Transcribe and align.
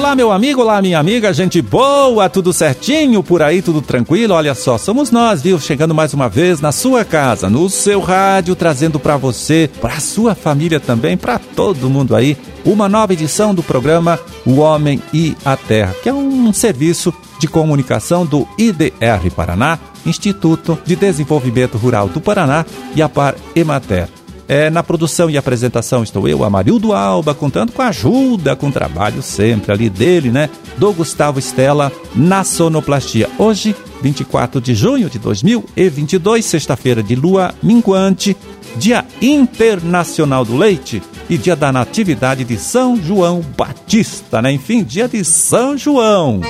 Olá, 0.00 0.16
meu 0.16 0.32
amigo, 0.32 0.62
olá, 0.62 0.80
minha 0.80 0.98
amiga, 0.98 1.30
gente 1.30 1.60
boa, 1.60 2.26
tudo 2.26 2.54
certinho 2.54 3.22
por 3.22 3.42
aí, 3.42 3.60
tudo 3.60 3.82
tranquilo? 3.82 4.32
Olha 4.32 4.54
só, 4.54 4.78
somos 4.78 5.10
nós, 5.10 5.42
viu? 5.42 5.60
Chegando 5.60 5.94
mais 5.94 6.14
uma 6.14 6.26
vez 6.26 6.58
na 6.58 6.72
sua 6.72 7.04
casa, 7.04 7.50
no 7.50 7.68
seu 7.68 8.00
rádio, 8.00 8.56
trazendo 8.56 8.98
para 8.98 9.18
você, 9.18 9.68
para 9.78 10.00
sua 10.00 10.34
família 10.34 10.80
também, 10.80 11.18
para 11.18 11.38
todo 11.38 11.90
mundo 11.90 12.16
aí, 12.16 12.34
uma 12.64 12.88
nova 12.88 13.12
edição 13.12 13.54
do 13.54 13.62
programa 13.62 14.18
O 14.46 14.60
Homem 14.60 15.02
e 15.12 15.36
a 15.44 15.54
Terra, 15.54 15.94
que 16.02 16.08
é 16.08 16.14
um 16.14 16.50
serviço 16.50 17.12
de 17.38 17.46
comunicação 17.46 18.24
do 18.24 18.48
IDR 18.56 19.30
Paraná, 19.36 19.78
Instituto 20.06 20.78
de 20.82 20.96
Desenvolvimento 20.96 21.76
Rural 21.76 22.08
do 22.08 22.22
Paraná 22.22 22.64
e 22.96 23.02
a 23.02 23.08
Par 23.08 23.34
Emater. 23.54 24.19
É, 24.50 24.68
na 24.68 24.82
produção 24.82 25.30
e 25.30 25.38
apresentação 25.38 26.02
estou 26.02 26.26
eu, 26.26 26.42
Amarildo 26.42 26.92
Alba, 26.92 27.32
contando 27.32 27.70
com 27.70 27.82
a 27.82 27.86
ajuda, 27.86 28.56
com 28.56 28.66
o 28.66 28.72
trabalho 28.72 29.22
sempre 29.22 29.70
ali 29.70 29.88
dele, 29.88 30.32
né? 30.32 30.50
Do 30.76 30.92
Gustavo 30.92 31.38
Estela 31.38 31.92
na 32.16 32.42
sonoplastia. 32.42 33.30
Hoje, 33.38 33.76
24 34.02 34.60
de 34.60 34.74
junho 34.74 35.08
de 35.08 35.20
2022, 35.20 36.44
sexta-feira 36.44 37.00
de 37.00 37.14
lua 37.14 37.54
minguante, 37.62 38.36
Dia 38.76 39.04
Internacional 39.22 40.44
do 40.44 40.56
Leite 40.56 41.00
e 41.28 41.38
Dia 41.38 41.54
da 41.54 41.70
Natividade 41.70 42.42
de 42.42 42.56
São 42.56 42.96
João 42.96 43.44
Batista, 43.56 44.42
né? 44.42 44.50
Enfim, 44.50 44.82
Dia 44.82 45.06
de 45.06 45.24
São 45.24 45.78
João. 45.78 46.40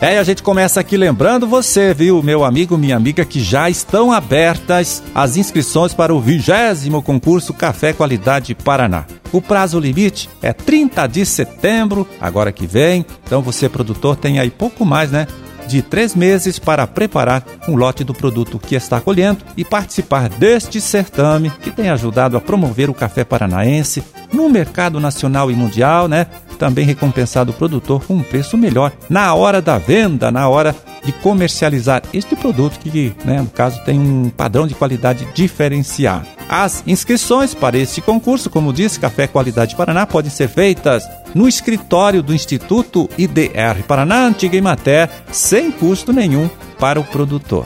É, 0.00 0.14
e 0.14 0.18
a 0.18 0.22
gente 0.22 0.44
começa 0.44 0.78
aqui 0.78 0.96
lembrando 0.96 1.44
você, 1.44 1.92
viu, 1.92 2.22
meu 2.22 2.44
amigo, 2.44 2.78
minha 2.78 2.96
amiga, 2.96 3.24
que 3.24 3.40
já 3.40 3.68
estão 3.68 4.12
abertas 4.12 5.02
as 5.12 5.36
inscrições 5.36 5.92
para 5.92 6.14
o 6.14 6.20
vigésimo 6.20 7.02
concurso 7.02 7.52
Café 7.52 7.92
Qualidade 7.92 8.54
Paraná. 8.54 9.06
O 9.32 9.42
prazo 9.42 9.80
limite 9.80 10.30
é 10.40 10.52
30 10.52 11.04
de 11.08 11.26
setembro, 11.26 12.06
agora 12.20 12.52
que 12.52 12.64
vem. 12.64 13.04
Então 13.24 13.42
você, 13.42 13.68
produtor, 13.68 14.14
tem 14.14 14.38
aí 14.38 14.50
pouco 14.50 14.86
mais, 14.86 15.10
né? 15.10 15.26
De 15.68 15.82
três 15.82 16.14
meses 16.14 16.58
para 16.58 16.86
preparar 16.86 17.44
um 17.68 17.76
lote 17.76 18.02
do 18.02 18.14
produto 18.14 18.58
que 18.58 18.74
está 18.74 19.00
colhendo 19.00 19.44
e 19.54 19.64
participar 19.64 20.30
deste 20.30 20.80
certame 20.80 21.50
que 21.62 21.70
tem 21.70 21.90
ajudado 21.90 22.36
a 22.38 22.40
promover 22.40 22.88
o 22.88 22.94
café 22.94 23.22
paranaense 23.22 24.02
no 24.32 24.48
mercado 24.48 24.98
nacional 24.98 25.50
e 25.50 25.54
mundial, 25.54 26.08
né? 26.08 26.26
também 26.58 26.84
recompensado 26.84 27.52
o 27.52 27.54
produtor 27.54 28.04
com 28.04 28.14
um 28.14 28.22
preço 28.22 28.56
melhor 28.56 28.92
na 29.08 29.32
hora 29.34 29.62
da 29.62 29.78
venda, 29.78 30.30
na 30.30 30.48
hora 30.48 30.74
de 31.04 31.12
comercializar 31.12 32.02
este 32.12 32.34
produto 32.34 32.78
que, 32.80 33.14
né, 33.24 33.40
no 33.40 33.48
caso, 33.48 33.80
tem 33.84 33.98
um 33.98 34.28
padrão 34.28 34.66
de 34.66 34.74
qualidade 34.74 35.26
diferenciado. 35.34 36.26
As 36.48 36.82
inscrições 36.86 37.54
para 37.54 37.78
este 37.78 38.00
concurso, 38.00 38.50
como 38.50 38.72
disse, 38.72 38.98
Café 38.98 39.26
Qualidade 39.26 39.76
Paraná, 39.76 40.06
podem 40.06 40.30
ser 40.30 40.48
feitas 40.48 41.08
no 41.38 41.46
escritório 41.46 42.20
do 42.20 42.34
Instituto 42.34 43.08
IDR 43.16 43.84
Paraná, 43.86 44.26
Antiga 44.26 44.56
Imater, 44.56 45.08
sem 45.30 45.70
custo 45.70 46.12
nenhum 46.12 46.50
para 46.80 46.98
o 46.98 47.04
produtor. 47.04 47.64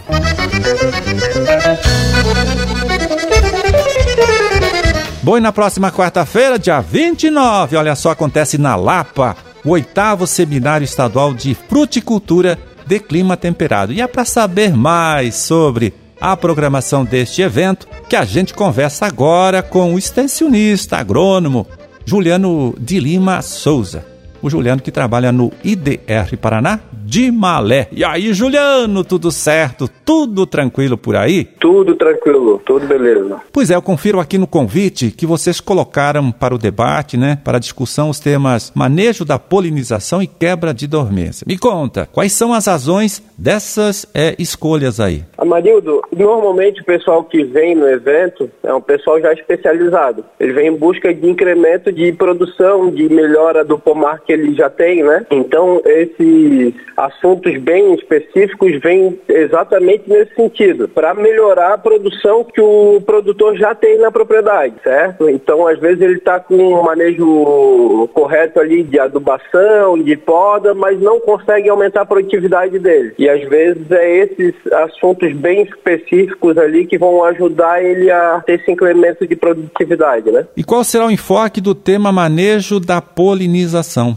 Bom, 5.23 5.39
e 5.39 5.41
na 5.41 5.53
próxima 5.53 5.91
quarta-feira, 5.91 6.59
dia 6.59 6.83
29, 6.83 7.77
olha 7.77 7.95
só, 7.95 8.11
acontece 8.11 8.59
na 8.59 8.77
Lapa 8.77 9.35
o 9.65 9.71
oitavo 9.71 10.27
Seminário 10.27 10.85
Estadual 10.85 11.33
de 11.33 11.55
Fruticultura 11.55 12.59
de 12.87 13.01
Clima 13.01 13.39
Temperado. 13.39 13.91
E 13.91 14.03
é 14.03 14.07
para 14.07 14.27
saber 14.27 14.77
mais 14.77 15.35
sobre 15.37 15.95
a 16.21 16.37
programação 16.37 17.07
deste 17.07 17.41
evento 17.41 17.89
que 18.07 18.17
a 18.17 18.25
gente 18.27 18.53
conversa 18.53 19.07
agora 19.07 19.63
com 19.63 19.95
o 19.95 19.99
extensionista 19.99 20.99
agrônomo 20.99 21.67
Juliano 22.07 22.75
de 22.79 23.01
Lima 23.01 23.43
Souza. 23.43 24.05
O 24.41 24.51
Juliano 24.51 24.83
que 24.83 24.91
trabalha 24.91 25.31
no 25.31 25.53
IDR 25.63 26.37
Paraná 26.41 26.81
de 27.13 27.31
Malé. 27.31 27.89
E 27.93 28.03
aí, 28.03 28.33
Juliano, 28.33 29.05
tudo 29.05 29.31
certo? 29.31 29.87
Tudo 30.03 30.47
tranquilo 30.47 30.97
por 30.97 31.15
aí? 31.15 31.45
Tudo 31.45 31.95
tranquilo, 31.95 32.59
tudo 32.65 32.87
beleza. 32.87 33.39
Pois 33.53 33.71
é, 33.71 33.75
eu 33.75 33.83
confiro 33.83 34.19
aqui 34.19 34.39
no 34.39 34.47
convite 34.47 35.11
que 35.11 35.27
vocês 35.27 35.61
colocaram 35.61 36.33
para 36.33 36.55
o 36.55 36.59
debate, 36.59 37.19
né, 37.19 37.39
para 37.45 37.59
a 37.59 37.61
discussão 37.61 38.09
os 38.09 38.19
temas 38.19 38.73
manejo 38.75 39.27
da 39.27 39.39
polinização 39.39 40.23
e 40.23 40.27
quebra 40.27 40.73
de 40.73 40.87
dormência. 40.87 41.45
Me 41.47 41.59
conta, 41.59 42.09
quais 42.11 42.33
são 42.33 42.55
as 42.55 42.67
razões 42.67 43.23
dessas 43.37 44.07
é, 44.15 44.35
escolhas 44.39 44.99
aí? 44.99 45.23
Amarildo, 45.37 46.01
normalmente 46.17 46.81
o 46.81 46.85
pessoal 46.85 47.25
que 47.25 47.45
vem 47.45 47.75
no 47.75 47.87
evento 47.89 48.51
é 48.63 48.73
um 48.73 48.81
pessoal 48.81 49.21
já 49.21 49.35
especializado. 49.35 50.25
Ele 50.41 50.55
vem 50.55 50.69
em 50.69 50.77
busca 50.77 51.13
de 51.13 51.29
incremento 51.29 51.93
de 51.93 52.11
produção, 52.13 52.91
de 52.91 53.07
melhora 53.13 53.63
do 53.63 53.79
pomar 53.79 54.21
que 54.21 54.33
ele 54.33 54.55
já 54.55 54.71
tem, 54.71 55.03
né? 55.03 55.27
Então, 55.31 55.83
esses 55.85 56.73
assuntos 57.07 57.57
bem 57.59 57.95
específicos 57.95 58.81
vêm 58.81 59.19
exatamente 59.29 60.05
nesse 60.09 60.35
sentido, 60.35 60.89
para 60.89 61.15
melhorar 61.15 61.75
a 61.75 61.79
produção 61.79 62.45
que 62.45 62.61
o 62.61 63.01
produtor 63.05 63.57
já 63.57 63.75
tem 63.75 63.99
na 63.99 64.11
propriedade, 64.11 64.75
certo? 64.83 65.29
Então, 65.29 65.67
às 65.67 65.79
vezes 65.79 66.01
ele 66.01 66.15
está 66.15 66.39
com 66.39 66.55
um 66.55 66.83
manejo 66.83 68.09
correto 68.13 68.61
ali 68.61 68.83
de 68.83 68.99
adubação, 68.99 69.99
de 69.99 70.17
poda, 70.17 70.75
mas 70.75 71.01
não 71.01 71.21
consegue 71.21 71.69
aumentar 71.69 72.03
a 72.03 72.07
produtividade 72.07 72.79
dele. 72.79 73.15
E 73.19 73.29
às 73.29 73.43
vezes 73.49 73.91
é 73.91 74.17
esses 74.19 74.55
assuntos 74.73 75.33
bem 75.35 75.63
específicos 75.63 76.57
ali 76.59 76.87
que 76.87 76.99
vão 76.99 77.25
ajudar 77.25 77.83
ele 77.83 78.11
a 78.11 78.43
ter 78.47 78.61
esse 78.61 78.71
incremento 78.71 79.27
de 79.27 79.37
produtividade, 79.37 80.31
né? 80.31 80.47
E 80.57 80.63
qual 80.63 80.85
será 80.85 81.07
o 81.07 81.11
enfoque 81.11 81.61
do 81.61 81.75
tema 81.75 82.13
manejo 82.13 82.79
da 82.79 83.01
polinização? 83.01 84.17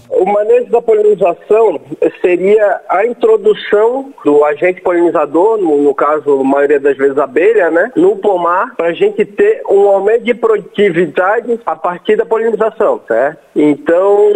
Da 0.70 0.82
polinização 0.82 1.80
seria 2.22 2.82
a 2.90 3.06
introdução 3.06 4.14
do 4.24 4.44
agente 4.44 4.82
polinizador, 4.82 5.58
no, 5.58 5.78
no 5.84 5.94
caso, 5.94 6.40
a 6.40 6.44
maioria 6.44 6.80
das 6.80 6.98
vezes 6.98 7.18
abelha, 7.18 7.70
né, 7.70 7.92
no 7.96 8.16
pomar, 8.18 8.76
para 8.76 8.88
a 8.88 8.94
gente 8.94 9.24
ter 9.26 9.62
um 9.70 9.88
aumento 9.88 10.24
de 10.24 10.34
produtividade 10.34 11.60
a 11.66 11.76
partir 11.76 12.16
da 12.16 12.26
polinização, 12.26 13.02
certo? 13.08 13.46
Então, 13.56 14.32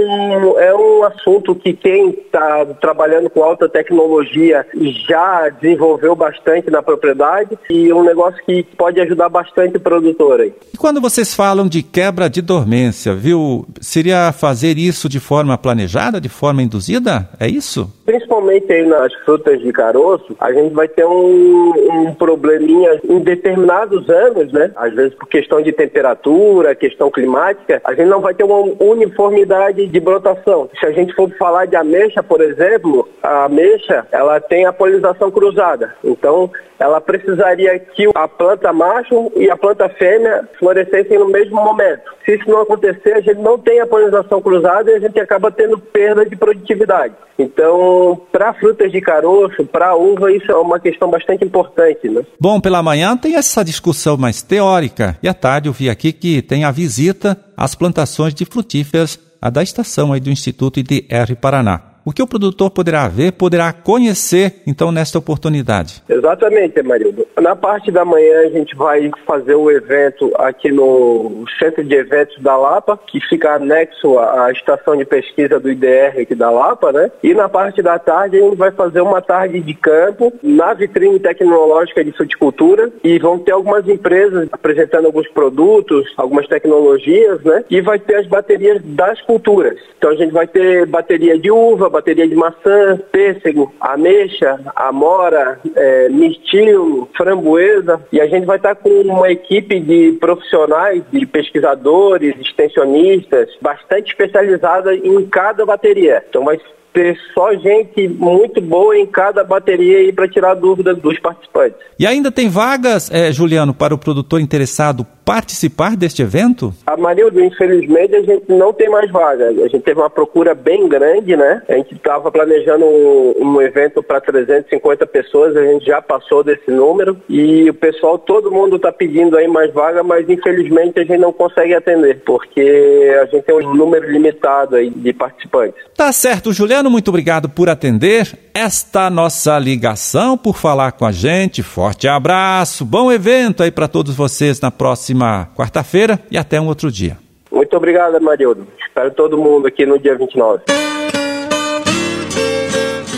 é 0.59 0.73
um 0.73 1.03
assunto 1.03 1.53
que 1.53 1.73
quem 1.73 2.11
está 2.11 2.65
trabalhando 2.79 3.29
com 3.29 3.43
alta 3.43 3.67
tecnologia 3.67 4.65
já 5.07 5.49
desenvolveu 5.49 6.15
bastante 6.15 6.71
na 6.71 6.81
propriedade 6.81 7.57
e 7.69 7.91
um 7.91 8.03
negócio 8.03 8.41
que 8.45 8.63
pode 8.77 8.99
ajudar 9.01 9.27
bastante 9.27 9.75
o 9.75 9.79
produtor 9.79 10.39
aí. 10.39 10.53
E 10.73 10.77
quando 10.77 11.01
vocês 11.01 11.33
falam 11.33 11.67
de 11.67 11.83
quebra 11.83 12.29
de 12.29 12.41
dormência, 12.41 13.13
viu? 13.13 13.67
Seria 13.81 14.31
fazer 14.31 14.77
isso 14.77 15.09
de 15.09 15.19
forma 15.19 15.57
planejada, 15.57 16.21
de 16.21 16.28
forma 16.29 16.61
induzida? 16.61 17.27
É 17.39 17.47
isso? 17.47 17.91
Principalmente 18.05 18.71
aí 18.71 18.85
nas 18.85 19.13
frutas 19.25 19.59
de 19.59 19.71
caroço, 19.71 20.35
a 20.39 20.51
gente 20.51 20.73
vai 20.73 20.87
ter 20.87 21.05
um, 21.05 21.73
um 21.91 22.13
probleminha 22.13 22.99
em 23.07 23.19
determinados 23.19 24.09
anos, 24.09 24.51
né? 24.51 24.71
Às 24.75 24.93
vezes 24.93 25.13
por 25.15 25.27
questão 25.27 25.61
de 25.61 25.71
temperatura, 25.71 26.75
questão 26.75 27.11
climática, 27.11 27.81
a 27.83 27.93
gente 27.93 28.07
não 28.07 28.21
vai 28.21 28.33
ter 28.33 28.43
uma 28.43 28.59
uniformidade 28.79 29.87
de 29.87 29.99
brotação. 29.99 30.69
Se 30.79 30.85
a 30.85 30.91
gente 30.91 31.13
for 31.13 31.29
falar 31.37 31.65
de 31.65 31.75
ameixa, 31.75 32.23
por 32.23 32.41
exemplo, 32.41 33.07
a 33.21 33.45
ameixa, 33.45 34.07
ela 34.11 34.39
tem 34.39 34.65
a 34.65 34.73
polinização 34.73 35.29
cruzada. 35.31 35.95
Então, 36.03 36.49
ela 36.79 37.01
precisaria 37.01 37.77
que 37.77 38.09
a 38.15 38.27
planta 38.27 38.71
macho 38.71 39.31
e 39.35 39.49
a 39.49 39.57
planta 39.57 39.89
fêmea 39.89 40.47
florescessem 40.57 41.19
no 41.19 41.27
mesmo 41.27 41.61
momento. 41.61 42.01
Se 42.25 42.35
isso 42.35 42.49
não 42.49 42.61
acontecer, 42.61 43.13
a 43.13 43.19
gente 43.19 43.39
não 43.41 43.57
tem 43.57 43.81
a 43.81 43.87
polinização 43.87 44.41
cruzada 44.41 44.89
e 44.89 44.95
a 44.95 44.99
gente 44.99 45.19
acaba 45.19 45.51
tendo 45.51 45.77
perda 45.77 46.08
de 46.29 46.35
produtividade. 46.35 47.13
Então, 47.37 48.21
para 48.31 48.53
frutas 48.53 48.91
de 48.91 48.99
caroço, 48.99 49.65
para 49.65 49.95
uva, 49.95 50.31
isso 50.31 50.51
é 50.51 50.55
uma 50.55 50.79
questão 50.79 51.09
bastante 51.09 51.45
importante. 51.45 52.09
Né? 52.09 52.23
Bom, 52.39 52.59
pela 52.59 52.83
manhã 52.83 53.15
tem 53.15 53.35
essa 53.35 53.63
discussão 53.63 54.17
mais 54.17 54.41
teórica 54.41 55.17
e 55.23 55.27
à 55.27 55.33
tarde 55.33 55.69
eu 55.69 55.73
vi 55.73 55.89
aqui 55.89 56.11
que 56.11 56.41
tem 56.41 56.63
a 56.63 56.71
visita 56.71 57.37
às 57.55 57.75
plantações 57.75 58.33
de 58.33 58.45
frutíferas 58.45 59.19
da 59.53 59.63
estação 59.63 60.11
aí 60.11 60.19
do 60.19 60.29
Instituto 60.29 60.79
IDR 60.79 61.35
Paraná 61.39 61.88
o 62.09 62.11
que 62.11 62.23
o 62.23 62.27
produtor 62.27 62.71
poderá 62.71 63.07
ver, 63.07 63.33
poderá 63.33 63.71
conhecer, 63.71 64.63
então, 64.65 64.91
nesta 64.91 65.19
oportunidade? 65.19 66.01
Exatamente, 66.09 66.81
Marildo. 66.81 67.27
Na 67.39 67.55
parte 67.55 67.91
da 67.91 68.03
manhã, 68.03 68.39
a 68.39 68.49
gente 68.49 68.75
vai 68.75 69.11
fazer 69.27 69.53
o 69.53 69.69
evento 69.69 70.31
aqui 70.35 70.71
no 70.71 71.45
Centro 71.59 71.83
de 71.83 71.93
Eventos 71.93 72.41
da 72.41 72.57
Lapa, 72.57 72.99
que 73.05 73.19
fica 73.29 73.53
anexo 73.53 74.17
à 74.17 74.51
estação 74.51 74.97
de 74.97 75.05
pesquisa 75.05 75.59
do 75.59 75.69
IDR 75.69 76.21
aqui 76.21 76.33
da 76.33 76.49
Lapa, 76.49 76.91
né? 76.91 77.11
E 77.21 77.35
na 77.35 77.47
parte 77.47 77.79
da 77.83 77.99
tarde, 77.99 78.37
a 78.37 78.41
gente 78.41 78.57
vai 78.57 78.71
fazer 78.71 79.01
uma 79.01 79.21
tarde 79.21 79.59
de 79.59 79.73
campo 79.75 80.33
na 80.41 80.73
vitrine 80.73 81.19
tecnológica 81.19 82.03
de 82.03 82.11
fruticultura 82.11 82.91
e 83.03 83.19
vão 83.19 83.37
ter 83.37 83.51
algumas 83.51 83.87
empresas 83.87 84.49
apresentando 84.51 85.05
alguns 85.05 85.27
produtos, 85.27 86.11
algumas 86.17 86.47
tecnologias, 86.47 87.39
né? 87.43 87.63
E 87.69 87.81
vai 87.81 87.99
ter 87.99 88.15
as 88.15 88.25
baterias 88.25 88.81
das 88.83 89.21
culturas. 89.21 89.77
Então, 89.99 90.09
a 90.09 90.15
gente 90.15 90.31
vai 90.31 90.47
ter 90.47 90.87
bateria 90.87 91.37
de 91.37 91.51
uva, 91.51 91.98
bateria 91.99 92.27
de 92.27 92.35
maçã, 92.35 92.97
pêssego, 93.11 93.73
ameixa, 93.79 94.59
amora, 94.75 95.59
é, 95.75 96.09
mirtilo, 96.09 97.09
framboesa. 97.15 98.01
E 98.11 98.21
a 98.21 98.27
gente 98.27 98.45
vai 98.45 98.57
estar 98.57 98.75
com 98.75 98.89
uma 98.89 99.29
equipe 99.31 99.79
de 99.79 100.13
profissionais, 100.19 101.03
de 101.11 101.25
pesquisadores, 101.25 102.35
extensionistas, 102.39 103.49
bastante 103.61 104.11
especializada 104.11 104.95
em 104.95 105.25
cada 105.27 105.65
bateria. 105.65 106.23
Então 106.29 106.45
vai 106.45 106.57
ter 106.93 107.17
só 107.33 107.53
gente 107.53 108.07
muito 108.07 108.59
boa 108.61 108.97
em 108.97 109.05
cada 109.05 109.43
bateria 109.43 109.99
aí 109.99 110.11
para 110.11 110.27
tirar 110.27 110.55
dúvidas 110.55 110.97
dos 110.97 111.19
participantes. 111.19 111.77
E 111.99 112.07
ainda 112.07 112.31
tem 112.31 112.49
vagas, 112.49 113.11
é, 113.11 113.31
Juliano, 113.31 113.73
para 113.73 113.93
o 113.93 113.97
produtor 113.97 114.41
interessado 114.41 115.05
participar 115.29 115.95
deste 115.95 116.23
evento? 116.23 116.73
A 116.87 116.97
Marildo, 116.97 117.39
infelizmente, 117.39 118.15
a 118.15 118.21
gente 118.23 118.45
não 118.47 118.73
tem 118.73 118.89
mais 118.89 119.11
vaga. 119.11 119.49
A 119.49 119.67
gente 119.67 119.81
teve 119.81 119.99
uma 119.99 120.09
procura 120.09 120.55
bem 120.55 120.89
grande, 120.89 121.37
né? 121.37 121.61
A 121.69 121.73
gente 121.75 121.93
estava 121.93 122.31
planejando 122.31 122.83
um, 122.83 123.35
um 123.39 123.61
evento 123.61 124.01
para 124.01 124.19
350 124.19 125.05
pessoas, 125.05 125.55
a 125.55 125.63
gente 125.63 125.85
já 125.85 126.01
passou 126.01 126.43
desse 126.43 126.71
número 126.71 127.15
e 127.29 127.69
o 127.69 127.75
pessoal, 127.75 128.17
todo 128.17 128.49
mundo 128.49 128.77
está 128.77 128.91
pedindo 128.91 129.37
aí 129.37 129.47
mais 129.47 129.71
vaga, 129.71 130.01
mas 130.01 130.27
infelizmente 130.27 130.99
a 130.99 131.03
gente 131.03 131.19
não 131.19 131.31
consegue 131.31 131.75
atender, 131.75 132.23
porque 132.25 133.15
a 133.21 133.25
gente 133.25 133.43
tem 133.43 133.55
um 133.55 133.75
número 133.75 134.11
limitado 134.11 134.77
aí 134.77 134.89
de 134.89 135.13
participantes. 135.13 135.79
Tá 135.95 136.11
certo, 136.11 136.51
Juliano, 136.51 136.89
muito 136.89 137.09
obrigado 137.09 137.47
por 137.47 137.69
atender 137.69 138.35
esta 138.51 139.11
nossa 139.11 139.59
ligação, 139.59 140.35
por 140.35 140.57
falar 140.57 140.93
com 140.93 141.05
a 141.05 141.11
gente. 141.11 141.61
Forte 141.61 142.07
abraço, 142.07 142.83
bom 142.83 143.11
evento 143.11 143.61
aí 143.61 143.69
para 143.69 143.87
todos 143.87 144.15
vocês 144.15 144.59
na 144.59 144.71
próxima 144.71 145.18
próxima 145.19 145.49
quarta-feira 145.55 146.19
e 146.31 146.37
até 146.37 146.59
um 146.59 146.67
outro 146.67 146.89
dia. 146.91 147.17
Muito 147.51 147.75
obrigado, 147.75 148.19
Marildo. 148.21 148.65
Espero 148.87 149.11
todo 149.11 149.37
mundo 149.37 149.67
aqui 149.67 149.85
no 149.85 149.99
dia 149.99 150.15
29. 150.17 150.63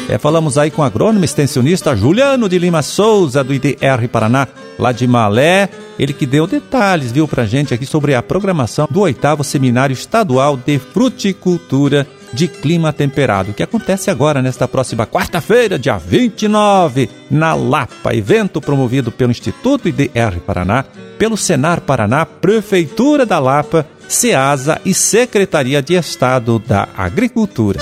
É, 0.09 0.18
falamos 0.18 0.57
aí 0.57 0.69
com 0.69 0.81
o 0.81 0.86
agrônomo 0.86 1.24
extensionista 1.24 1.95
Juliano 1.95 2.50
de 2.50 2.59
Lima 2.59 2.81
Souza, 2.81 3.44
do 3.44 3.53
IDR 3.53 4.09
Paraná, 4.12 4.48
lá 4.77 4.92
de 4.92 5.07
Malé. 5.07 5.69
Ele 5.98 6.12
que 6.12 6.25
deu 6.25 6.48
detalhes, 6.48 7.12
viu, 7.12 7.27
pra 7.27 7.45
gente 7.45 7.74
aqui 7.74 7.86
sobre 7.86 8.15
a 8.15 8.21
programação 8.21 8.88
do 8.89 9.01
oitavo 9.01 9.44
Seminário 9.44 9.94
Estadual 9.94 10.57
de 10.57 10.80
Fruticultura 10.80 12.06
de 12.33 12.48
Clima 12.48 12.94
Temperado, 12.94 13.54
que 13.54 13.63
acontece 13.63 14.10
agora, 14.10 14.42
nesta 14.42 14.68
próxima 14.68 15.06
quarta-feira, 15.06 15.78
dia 15.78 15.98
29, 15.98 17.10
na 17.30 17.54
Lapa. 17.54 18.13
Evento 18.13 18.62
promovido 18.62 19.12
pelo 19.12 19.31
Instituto 19.31 19.88
IDR 19.88 20.39
Paraná, 20.45 20.86
pelo 21.18 21.38
Senar 21.38 21.81
Paraná, 21.81 22.25
Prefeitura 22.25 23.25
da 23.25 23.39
Lapa, 23.39 23.86
SEASA 24.07 24.81
e 24.86 24.94
Secretaria 24.94 25.81
de 25.81 25.94
Estado 25.94 26.60
da 26.60 26.88
Agricultura. 26.95 27.80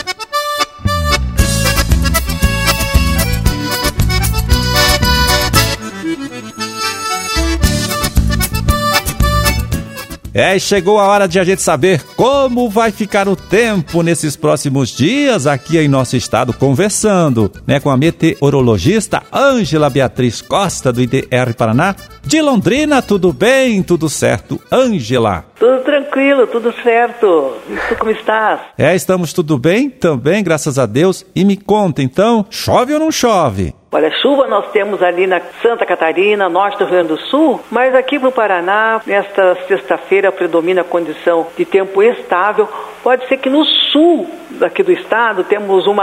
É, 10.34 10.60
chegou 10.60 11.00
a 11.00 11.08
hora 11.08 11.28
de 11.28 11.40
a 11.40 11.44
gente 11.44 11.62
saber 11.62 12.04
como 12.16 12.70
vai 12.70 12.92
ficar 12.92 13.28
o 13.28 13.36
tempo 13.36 14.04
nesses 14.04 14.36
próximos 14.36 14.90
dias 14.90 15.48
aqui 15.48 15.78
em 15.78 15.88
nosso 15.88 16.16
estado, 16.16 16.54
conversando 16.54 17.52
né, 17.66 17.80
com 17.80 17.90
a 17.90 17.98
meteorologista 17.98 19.24
Ângela 19.34 19.90
Beatriz 19.90 20.42
Costa, 20.42 20.94
do 20.94 21.02
IDR 21.02 21.54
Paraná. 21.58 21.96
De 22.24 22.42
Londrina, 22.42 23.02
tudo 23.02 23.34
bem? 23.34 23.82
Tudo 23.82 24.08
certo, 24.08 24.62
Ângela? 24.72 25.46
Tudo 25.58 25.84
tranquilo, 25.84 26.46
tudo 26.46 26.74
certo. 26.84 27.56
E 27.68 27.76
tu 27.88 27.96
como 27.98 28.12
estás? 28.12 28.60
É, 28.78 28.96
estamos 28.96 29.34
tudo 29.34 29.58
bem 29.58 29.90
também, 29.90 30.44
graças 30.44 30.78
a 30.78 30.86
Deus. 30.86 31.26
E 31.36 31.44
me 31.44 31.58
conta 31.58 32.04
então, 32.04 32.46
chove 32.50 32.94
ou 32.94 33.00
não 33.00 33.12
chove? 33.12 33.74
Olha, 33.92 34.12
chuva 34.12 34.46
nós 34.46 34.70
temos 34.72 35.02
ali 35.02 35.26
na 35.26 35.42
Santa 35.64 35.84
Catarina, 35.84 36.48
norte 36.48 36.78
do 36.78 36.86
Rio 36.86 36.94
Grande 36.94 37.08
do 37.08 37.20
Sul, 37.22 37.60
mas 37.72 37.96
aqui 37.96 38.20
no 38.20 38.32
Paraná, 38.32 39.02
nesta 39.04 39.56
sexta-feira, 39.68 40.32
predomina 40.32 40.82
a 40.82 40.84
condição 40.84 41.48
de 41.58 41.66
tempo 41.66 42.04
estável. 42.04 42.70
Pode 43.02 43.28
ser 43.28 43.38
que 43.38 43.50
no 43.50 43.66
sul 43.66 44.30
aqui 44.62 44.84
do 44.84 44.92
estado 44.92 45.44
temos 45.44 45.88
um 45.88 45.96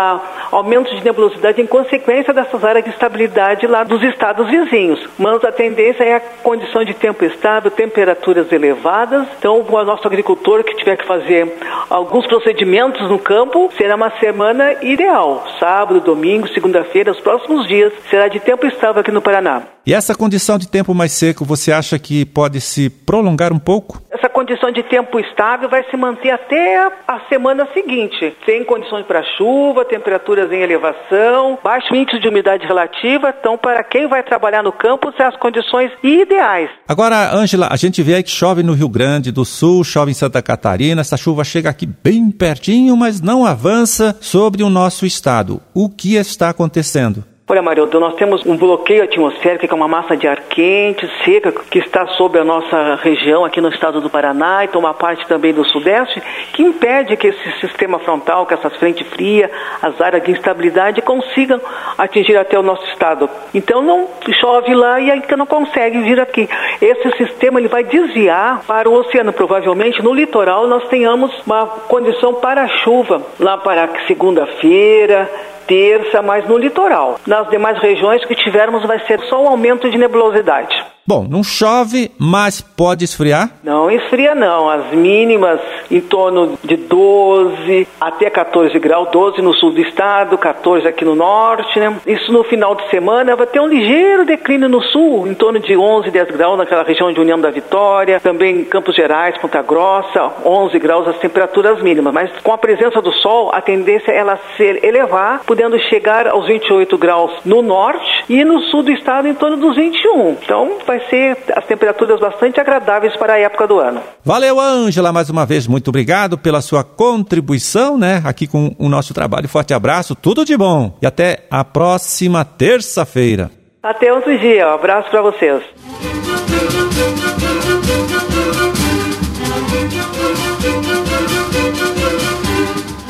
aumento 0.51 0.95
de 0.97 1.05
nebulosidade 1.05 1.61
em 1.61 1.67
consequência 1.67 2.33
dessas 2.33 2.65
áreas 2.65 2.85
de 2.85 2.91
estabilidade 2.91 3.67
lá 3.67 3.85
dos 3.85 4.03
estados 4.03 4.49
vizinhos. 4.49 5.07
Mas 5.19 5.45
a 5.45 5.53
tendência 5.53 6.03
é 6.03 6.15
a 6.15 6.21
condição 6.21 6.83
de 6.83 6.95
tempo 6.95 7.25
estável, 7.25 7.71
temperaturas 7.71 8.51
elevadas. 8.51 9.29
Então, 9.39 9.61
o 9.61 9.85
nosso 9.85 10.07
agricultor 10.09 10.65
que 10.65 10.75
tiver 10.75 10.97
que 10.97 11.07
fazer 11.07 11.57
alguns 11.91 12.27
procedimentos 12.27 13.09
no 13.09 13.19
campo, 13.19 13.71
será 13.77 13.95
uma 13.95 14.11
semana 14.19 14.83
ideal. 14.83 15.45
Sábado, 15.61 16.01
domingo, 16.01 16.49
segunda-feira, 16.49 17.13
os 17.13 17.21
próximos 17.21 17.67
dias 17.69 17.76
será 18.11 18.29
de 18.29 18.41
tempo 18.41 18.67
estável 18.67 19.01
aqui 19.01 19.11
no 19.11 19.23
Paraná. 19.23 19.63
E 19.87 19.95
essa 19.95 20.17
condição 20.17 20.59
de 20.59 20.67
tempo 20.69 20.93
mais 20.93 21.13
seco, 21.13 21.45
você 21.45 21.71
acha 21.71 21.97
que 21.97 22.25
pode 22.25 22.61
se 22.61 22.91
prolongar 22.91 23.53
um 23.53 23.59
pouco? 23.59 24.03
Essa 24.11 24.29
condição 24.29 24.73
de 24.73 24.83
tempo 24.83 25.21
estável 25.21 25.69
vai 25.69 25.85
se 25.89 25.97
manter 25.97 26.31
até 26.31 26.89
a 27.07 27.21
semana 27.29 27.69
seguinte. 27.73 28.37
Tem 28.45 28.65
condições 28.65 29.07
para 29.07 29.23
chuva, 29.37 29.85
temperaturas 29.85 30.51
em 30.51 30.61
elevação, 30.61 31.57
baixo 31.63 31.95
índice 31.95 32.19
de 32.19 32.29
umidade 32.29 32.67
relativa. 32.67 33.33
Então, 33.39 33.57
para 33.57 33.85
quem 33.85 34.09
vai 34.09 34.25
trabalhar 34.25 34.65
no 34.65 34.73
campo, 34.73 35.13
são 35.17 35.27
as 35.27 35.37
condições 35.37 35.93
ideais. 36.03 36.69
Agora, 36.89 37.33
Ângela, 37.33 37.69
a 37.71 37.77
gente 37.77 38.03
vê 38.03 38.21
que 38.25 38.31
chove 38.31 38.65
no 38.65 38.73
Rio 38.73 38.89
Grande 38.89 39.31
do 39.31 39.45
Sul, 39.45 39.85
chove 39.85 40.11
em 40.11 40.15
Santa 40.15 40.43
Catarina. 40.43 41.01
Essa 41.01 41.17
chuva 41.17 41.45
chega 41.45 41.71
aqui 41.71 41.87
bem 41.87 42.33
pertinho, 42.33 42.97
mas 42.97 43.21
não 43.21 43.47
avança 43.47 44.17
sobre 44.21 44.65
o 44.65 44.71
nosso 44.71 45.07
estado. 45.07 45.63
O 45.73 45.89
que 45.89 46.17
está 46.17 46.49
acontecendo? 46.49 47.25
Olha, 47.49 47.63
Marildo, 47.63 48.01
nós 48.01 48.17
temos 48.17 48.45
um 48.45 48.57
bloqueio 48.57 49.05
atmosférico, 49.05 49.69
que 49.69 49.73
é 49.73 49.77
uma 49.77 49.87
massa 49.87 50.17
de 50.17 50.27
ar 50.27 50.41
quente, 50.49 51.09
seca, 51.25 51.53
que 51.53 51.79
está 51.79 52.05
sobre 52.09 52.41
a 52.41 52.45
nossa 52.45 52.97
região 52.97 53.45
aqui 53.45 53.61
no 53.61 53.69
estado 53.69 54.01
do 54.01 54.11
Paraná 54.11 54.65
e 54.65 54.69
toma 54.69 54.93
parte 54.93 55.25
também 55.29 55.55
do 55.55 55.65
Sudeste, 55.65 56.21
que 56.53 56.65
impede 56.65 57.17
que 57.17 57.29
esse 57.29 57.61
sistema 57.61 58.01
frontal, 58.01 58.47
que 58.47 58.55
essas 58.55 58.75
frentes 58.79 59.07
frias, 59.11 59.49
as 59.81 60.01
áreas 60.01 60.25
de 60.25 60.33
instabilidade 60.33 61.01
consigam 61.03 61.61
atingir 61.97 62.37
até 62.37 62.59
o 62.59 62.65
nosso 62.65 62.85
estado. 62.87 63.31
Então 63.55 63.81
não 63.81 64.09
chove 64.41 64.75
lá 64.75 64.99
e 64.99 65.09
ainda 65.09 65.37
não 65.37 65.47
consegue 65.47 66.01
vir 66.01 66.19
aqui. 66.19 66.49
Esse 66.83 67.17
sistema 67.17 67.61
ele 67.61 67.69
vai 67.69 67.85
desviar 67.85 68.65
para 68.67 68.91
o 68.91 68.95
oceano. 68.95 69.33
Provavelmente 69.33 70.03
no 70.03 70.13
litoral 70.13 70.67
nós 70.67 70.89
tenhamos 70.89 71.31
uma 71.47 71.65
condição 71.65 72.35
para 72.35 72.67
chuva 72.67 73.25
lá 73.39 73.57
para 73.57 73.89
segunda-feira, 74.09 75.31
terça, 75.67 76.23
mas 76.23 76.47
no 76.49 76.57
litoral. 76.57 77.19
Nas 77.27 77.49
demais 77.49 77.79
regiões 77.79 78.25
que 78.25 78.35
tivermos 78.35 78.85
vai 78.85 79.01
ser 79.07 79.21
só 79.21 79.43
um 79.43 79.49
aumento 79.49 79.91
de 79.91 79.99
nebulosidade. 79.99 80.96
Bom, 81.09 81.25
não 81.31 81.45
chove, 81.45 82.11
mas 82.19 82.61
pode 82.61 83.05
esfriar? 83.05 83.51
Não 83.63 83.89
esfria 83.89 84.35
não. 84.35 84.69
As 84.69 84.91
mínimas 84.93 85.61
em 85.89 86.01
torno 86.01 86.59
de 86.65 86.77
12 86.77 87.87
até 88.01 88.29
14 88.29 88.77
graus, 88.81 89.09
12 89.13 89.41
no 89.41 89.55
sul 89.55 89.71
do 89.71 89.81
estado, 89.81 90.37
14 90.37 90.89
aqui 90.89 91.05
no 91.05 91.15
norte, 91.15 91.79
né? 91.79 91.97
Isso 92.05 92.33
no 92.33 92.43
final 92.43 92.75
de 92.75 92.91
semana 92.91 93.37
vai 93.37 93.47
ter 93.47 93.61
um 93.61 93.69
ligeiro 93.69 94.25
declínio 94.25 94.69
no 94.69 94.83
sul, 94.83 95.29
em 95.29 95.35
torno 95.35 95.61
de 95.61 95.77
11, 95.77 96.11
10 96.11 96.29
graus 96.33 96.59
naquela 96.59 96.83
região 96.83 97.13
de 97.13 97.21
União 97.21 97.39
da 97.39 97.51
Vitória, 97.51 98.19
também 98.19 98.63
em 98.63 98.65
Campos 98.65 98.97
Gerais, 98.97 99.39
Ponta 99.39 99.63
Grossa, 99.63 100.33
11 100.45 100.77
graus 100.81 101.07
as 101.07 101.19
temperaturas 101.19 101.81
mínimas. 101.81 102.13
Mas 102.13 102.33
com 102.43 102.53
a 102.53 102.59
presença 102.59 103.01
do 103.01 103.13
sol, 103.13 103.51
a 103.53 103.61
tendência 103.61 104.11
é 104.11 104.17
ela 104.17 104.41
se 104.57 104.81
elevar, 104.83 105.43
podendo 105.47 105.79
chegar 105.79 106.27
aos 106.27 106.49
28 106.49 106.99
graus 106.99 107.31
no 107.45 107.63
norte 107.63 108.25
e 108.29 108.45
no 108.45 108.61
sul 108.63 108.83
do 108.83 108.91
estado 108.91 109.29
em 109.29 109.35
torno 109.35 109.57
dos 109.57 109.77
21. 109.77 110.31
Então 110.43 110.79
vai 110.97 111.11
ser 111.11 111.37
as 111.55 111.65
temperaturas 111.67 112.19
bastante 112.19 112.59
agradáveis 112.59 113.17
para 113.17 113.35
a 113.35 113.39
época 113.39 113.67
do 113.67 113.79
ano. 113.79 114.01
Valeu, 114.25 114.59
Ângela, 114.59 115.13
mais 115.13 115.29
uma 115.29 115.45
vez, 115.45 115.67
muito 115.67 115.89
obrigado 115.89 116.39
pela 116.39 116.61
sua 116.61 116.83
contribuição, 116.83 117.99
né, 117.99 118.23
aqui 118.25 118.47
com 118.47 118.75
o 118.79 118.89
nosso 118.89 119.13
trabalho. 119.13 119.49
Forte 119.49 119.75
abraço, 119.75 120.15
tudo 120.15 120.45
de 120.45 120.57
bom 120.57 120.97
e 121.03 121.07
até 121.07 121.45
a 121.51 121.65
próxima 121.65 122.45
terça-feira. 122.45 123.51
Até 123.83 124.13
outro 124.13 124.37
dia, 124.39 124.69
um 124.69 124.75
abraço 124.75 125.11
para 125.11 125.23
vocês. 125.23 125.63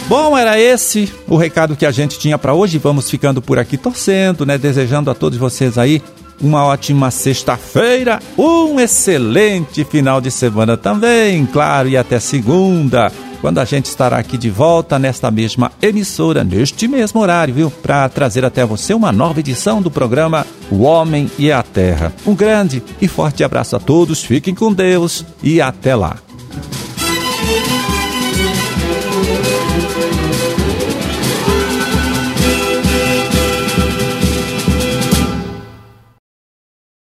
Bom, 0.09 0.39
era 0.39 0.61
esse 0.61 1.13
o 1.27 1.37
recado 1.37 1.75
que 1.75 1.85
a 1.85 1.91
gente 1.91 2.17
tinha 2.19 2.39
para 2.39 2.55
hoje. 2.55 2.79
Vamos 2.79 3.11
ficando 3.11 3.43
por 3.43 3.59
aqui 3.59 3.77
torcendo, 3.77 4.47
né? 4.47 4.57
Desejando 4.57 5.11
a 5.11 5.15
todos 5.15 5.37
vocês 5.37 5.77
aí 5.77 6.01
uma 6.41 6.65
ótima 6.65 7.11
sexta-feira, 7.11 8.21
um 8.37 8.79
excelente 8.79 9.85
final 9.85 10.21
de 10.21 10.31
semana 10.31 10.77
também, 10.77 11.47
claro, 11.47 11.89
e 11.89 11.97
até 11.97 12.21
segunda, 12.21 13.11
quando 13.41 13.59
a 13.59 13.65
gente 13.65 13.87
estará 13.87 14.19
aqui 14.19 14.37
de 14.37 14.51
volta 14.51 14.99
nesta 14.99 15.31
mesma 15.31 15.71
emissora, 15.81 16.43
neste 16.43 16.89
mesmo 16.89 17.21
horário, 17.21 17.55
viu? 17.55 17.71
Para 17.71 18.09
trazer 18.09 18.45
até 18.45 18.65
você 18.65 18.95
uma 18.95 19.13
nova 19.13 19.41
edição 19.41 19.81
do 19.81 19.91
programa 19.91 20.47
O 20.71 20.83
Homem 20.83 21.31
e 21.39 21.53
a 21.53 21.63
Terra. 21.63 22.13
Um 22.27 22.35
grande 22.35 22.83
e 23.01 23.09
forte 23.09 23.45
abraço 23.45 23.77
a 23.77 23.81
todos, 23.81 24.23
fiquem 24.23 24.55
com 24.55 24.73
Deus 24.73 25.25
e 25.43 25.61
até 25.61 25.95
lá. 25.95 26.17